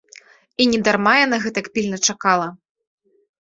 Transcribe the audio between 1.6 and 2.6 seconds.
пільна чакала.